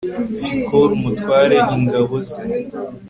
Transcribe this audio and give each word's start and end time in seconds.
Fikoli 0.41 0.91
umutware 0.97 1.57
ingabo 1.75 2.15
ze 2.27 2.41